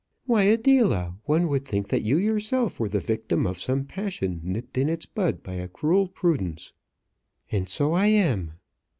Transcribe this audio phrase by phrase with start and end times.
[0.25, 4.75] "Why, Adela, one would think that you yourself were the victim of some passion nipped
[4.75, 6.73] in its bud by a cruel prudence."
[7.51, 8.53] "And so I am."